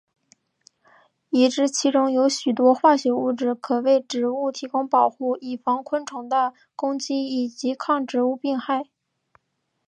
[1.29, 8.85] 已知其中有许多化学物质可为植物提供保护以防昆虫的攻击以及抗植物病害。